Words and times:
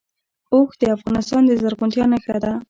اوښ 0.53 0.69
د 0.81 0.83
افغانستان 0.97 1.41
د 1.45 1.51
زرغونتیا 1.61 2.05
نښه 2.11 2.37
ده. 2.43 2.51